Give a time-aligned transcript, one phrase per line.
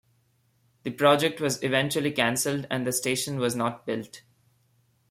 [0.81, 4.23] The project was eventually cancelled and the station was not built.